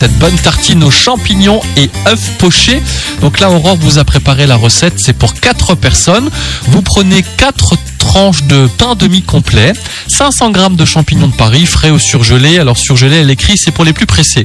Cette 0.00 0.18
bonne 0.18 0.36
tartine 0.36 0.82
aux 0.82 0.90
champignons 0.90 1.60
et 1.76 1.90
œufs 2.08 2.30
pochés. 2.38 2.82
Donc 3.20 3.38
là, 3.38 3.50
Aurore 3.50 3.76
vous 3.76 3.98
a 3.98 4.04
préparé 4.04 4.46
la 4.46 4.56
recette. 4.56 4.94
C'est 4.96 5.12
pour 5.12 5.34
4 5.34 5.74
personnes. 5.74 6.30
Vous 6.68 6.80
prenez 6.80 7.22
4 7.36 7.74
tranches 7.98 8.44
de 8.44 8.66
pain 8.78 8.94
demi-complet, 8.94 9.74
500 10.08 10.52
grammes 10.52 10.76
de 10.76 10.86
champignons 10.86 11.28
de 11.28 11.34
Paris, 11.34 11.66
frais 11.66 11.90
ou 11.90 11.98
surgelés. 11.98 12.58
Alors 12.58 12.78
surgelés, 12.78 13.16
elle 13.16 13.30
écrit, 13.30 13.58
c'est 13.58 13.72
pour 13.72 13.84
les 13.84 13.92
plus 13.92 14.06
pressés. 14.06 14.44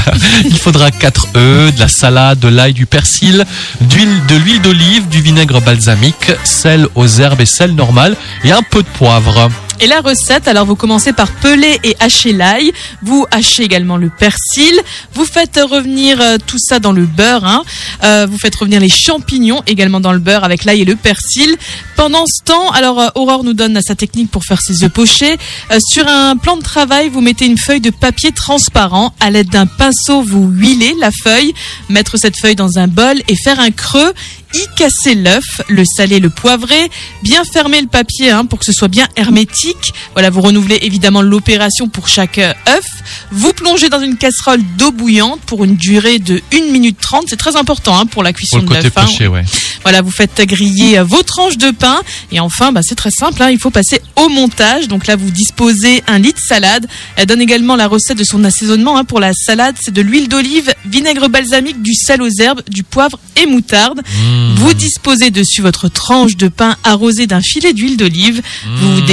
Il 0.44 0.58
faudra 0.58 0.90
4 0.90 1.28
œufs, 1.36 1.72
de 1.72 1.78
la 1.78 1.88
salade, 1.88 2.40
de 2.40 2.48
l'ail, 2.48 2.72
du 2.72 2.86
persil, 2.86 3.46
d'huile, 3.80 4.22
de 4.28 4.34
l'huile 4.34 4.60
d'olive, 4.60 5.08
du 5.08 5.22
vinaigre 5.22 5.60
balsamique, 5.60 6.32
sel 6.42 6.88
aux 6.96 7.06
herbes 7.06 7.40
et 7.40 7.46
sel 7.46 7.76
normal 7.76 8.16
et 8.42 8.50
un 8.50 8.62
peu 8.62 8.82
de 8.82 8.88
poivre. 8.88 9.50
Et 9.80 9.86
la 9.86 10.00
recette, 10.00 10.48
alors 10.48 10.64
vous 10.64 10.74
commencez 10.74 11.12
par 11.12 11.30
peler 11.30 11.78
et 11.84 11.94
hacher 12.00 12.32
l'ail, 12.32 12.72
vous 13.02 13.26
hachez 13.30 13.62
également 13.62 13.98
le 13.98 14.08
persil, 14.10 14.80
vous 15.12 15.26
faites 15.26 15.60
revenir 15.62 16.20
euh, 16.20 16.38
tout 16.44 16.58
ça 16.58 16.78
dans 16.78 16.92
le 16.92 17.04
beurre, 17.04 17.44
hein. 17.44 17.62
Euh, 18.02 18.26
vous 18.28 18.38
faites 18.38 18.54
revenir 18.54 18.80
les 18.80 18.88
champignons 18.88 19.62
également 19.66 20.00
dans 20.00 20.12
le 20.12 20.18
beurre 20.18 20.44
avec 20.44 20.64
l'ail 20.64 20.82
et 20.82 20.84
le 20.84 20.96
persil. 20.96 21.56
Pendant 21.96 22.24
ce 22.26 22.44
temps, 22.44 22.70
alors 22.72 23.00
euh, 23.00 23.08
Aurore 23.14 23.42
nous 23.42 23.54
donne 23.54 23.80
sa 23.80 23.94
technique 23.94 24.30
pour 24.30 24.44
faire 24.44 24.60
ses 24.60 24.84
œufs 24.84 24.92
pochés. 24.92 25.36
Euh, 25.70 25.78
sur 25.80 26.06
un 26.06 26.36
plan 26.36 26.56
de 26.56 26.62
travail, 26.62 27.08
vous 27.08 27.20
mettez 27.22 27.46
une 27.46 27.58
feuille 27.58 27.80
de 27.80 27.90
papier 27.90 28.32
transparent. 28.32 29.14
À 29.18 29.30
l'aide 29.30 29.48
d'un 29.48 29.66
pinceau, 29.66 30.22
vous 30.22 30.46
huilez 30.46 30.94
la 31.00 31.10
feuille, 31.10 31.54
mettre 31.88 32.18
cette 32.18 32.38
feuille 32.38 32.54
dans 32.54 32.78
un 32.78 32.86
bol 32.86 33.16
et 33.28 33.36
faire 33.36 33.60
un 33.60 33.70
creux 33.70 34.12
y 34.54 34.66
casser 34.76 35.14
l'œuf, 35.14 35.60
le 35.68 35.84
saler, 35.84 36.20
le 36.20 36.30
poivrer, 36.30 36.90
bien 37.22 37.42
fermer 37.44 37.80
le 37.80 37.88
papier 37.88 38.30
hein, 38.30 38.44
pour 38.44 38.58
que 38.58 38.64
ce 38.64 38.72
soit 38.72 38.88
bien 38.88 39.06
hermétique. 39.16 39.65
Voilà, 40.12 40.30
vous 40.30 40.40
renouvelez 40.40 40.78
évidemment 40.82 41.22
l'opération 41.22 41.88
pour 41.88 42.08
chaque 42.08 42.38
euh, 42.38 42.52
œuf. 42.68 42.84
Vous 43.32 43.52
plongez 43.52 43.88
dans 43.88 44.00
une 44.00 44.16
casserole 44.16 44.60
d'eau 44.78 44.92
bouillante 44.92 45.40
pour 45.46 45.64
une 45.64 45.76
durée 45.76 46.18
de 46.18 46.40
1 46.52 46.72
minute 46.72 46.98
30. 47.00 47.24
C'est 47.28 47.36
très 47.36 47.56
important 47.56 47.98
hein, 47.98 48.06
pour 48.06 48.22
la 48.22 48.30
Pour 48.32 48.38
cuisson 48.38 48.58
le 48.58 48.62
de 48.64 48.68
l'œuf. 48.74 48.92
hein. 49.24 49.28
ouais. 49.28 49.44
Voilà, 49.82 50.02
vous 50.02 50.10
faites 50.10 50.40
griller 50.42 50.98
euh, 50.98 51.04
vos 51.04 51.22
tranches 51.22 51.58
de 51.58 51.70
pain. 51.70 52.00
Et 52.32 52.40
enfin, 52.40 52.72
bah, 52.72 52.80
c'est 52.82 52.94
très 52.94 53.10
simple, 53.10 53.42
hein, 53.42 53.50
il 53.50 53.58
faut 53.58 53.70
passer 53.70 54.00
au 54.16 54.28
montage. 54.28 54.88
Donc 54.88 55.06
là, 55.06 55.16
vous 55.16 55.30
disposez 55.30 56.02
un 56.06 56.18
lit 56.18 56.32
de 56.32 56.38
salade. 56.38 56.86
Elle 57.16 57.26
donne 57.26 57.40
également 57.40 57.76
la 57.76 57.86
recette 57.86 58.18
de 58.18 58.24
son 58.24 58.42
assaisonnement. 58.44 58.96
hein. 58.98 59.04
Pour 59.04 59.20
la 59.20 59.32
salade, 59.32 59.76
c'est 59.80 59.92
de 59.94 60.02
l'huile 60.02 60.28
d'olive, 60.28 60.72
vinaigre 60.86 61.28
balsamique, 61.28 61.82
du 61.82 61.94
sel 61.94 62.22
aux 62.22 62.28
herbes, 62.40 62.62
du 62.68 62.82
poivre 62.82 63.18
et 63.40 63.46
moutarde. 63.46 63.98
Mmh. 64.00 64.54
Vous 64.56 64.74
disposez 64.74 65.30
dessus 65.30 65.62
votre 65.62 65.88
tranche 65.88 66.36
de 66.36 66.48
pain 66.48 66.76
arrosée 66.84 67.26
d'un 67.26 67.40
filet 67.40 67.72
d'huile 67.72 67.96
d'olive. 67.96 68.42
Vous 68.66 69.00
Mmh. 69.00 69.06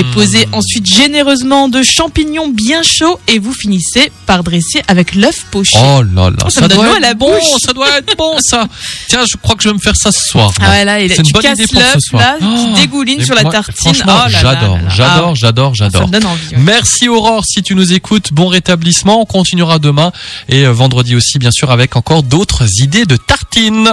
Ensuite 0.51 0.85
généreusement 0.85 1.69
de 1.69 1.81
champignons 1.83 2.47
bien 2.49 2.81
chauds 2.83 3.19
et 3.27 3.39
vous 3.39 3.53
finissez 3.53 4.11
par 4.25 4.43
dresser 4.43 4.81
avec 4.87 5.15
l'œuf 5.15 5.45
poché. 5.51 5.77
Oh 5.77 6.01
là 6.15 6.29
là, 6.29 6.49
ça 6.49 6.61
me 6.61 6.67
donne 6.67 6.85
l'eau 6.85 6.93
à 6.95 6.99
la 6.99 7.13
bon, 7.13 7.31
ça 7.65 7.73
doit 7.73 7.97
être 7.97 8.15
bon 8.17 8.35
ça. 8.41 8.67
Tiens, 9.07 9.23
je 9.29 9.37
crois 9.37 9.55
que 9.55 9.63
je 9.63 9.69
vais 9.69 9.73
me 9.75 9.79
faire 9.79 9.95
ça 9.95 10.11
ce 10.11 10.21
soir. 10.27 10.51
Ah 10.61 10.69
ouais, 10.71 10.85
là, 10.85 10.99
il- 11.01 11.09
C'est 11.09 11.17
une 11.17 11.23
tu 11.25 11.33
casses 11.33 11.57
idée 11.59 11.67
pour 11.67 11.81
ce 11.81 11.93
l'œuf, 11.93 11.97
soir. 12.09 12.21
là, 12.21 12.37
Oh, 12.41 12.45
qui 12.75 12.81
dégouline 12.81 13.21
et 13.21 13.25
sur 13.25 13.35
la 13.35 13.43
tartine. 13.43 13.91
Oh 13.91 13.93
j'adore, 14.29 14.79
j'adore, 14.95 15.35
j'adore, 15.35 15.75
Ça 15.75 15.85
j'adore. 15.85 16.07
me 16.07 16.11
donne 16.13 16.25
envie. 16.25 16.47
ouais. 16.51 16.57
Merci 16.57 17.07
Aurore, 17.09 17.43
si 17.45 17.61
tu 17.63 17.75
nous 17.75 17.93
écoutes, 17.93 18.33
bon 18.33 18.47
rétablissement. 18.47 19.21
On 19.21 19.25
continuera 19.25 19.79
demain 19.79 20.11
et 20.49 20.65
euh, 20.65 20.71
vendredi 20.73 21.15
aussi, 21.15 21.37
bien 21.39 21.51
sûr, 21.51 21.71
avec 21.71 21.95
encore 21.95 22.23
d'autres 22.23 22.63
idées 22.81 23.05
de 23.05 23.15
tartines. 23.17 23.91